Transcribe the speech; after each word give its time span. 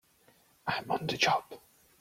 I'm 0.65 0.89
on 0.89 1.05
the 1.05 1.15
job! 1.15 1.43